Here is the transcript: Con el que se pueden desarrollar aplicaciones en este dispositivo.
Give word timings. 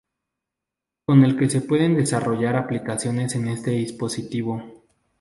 Con 1.05 1.23
el 1.23 1.37
que 1.37 1.47
se 1.47 1.61
pueden 1.61 1.95
desarrollar 1.95 2.55
aplicaciones 2.55 3.35
en 3.35 3.47
este 3.49 3.69
dispositivo. 3.69 4.83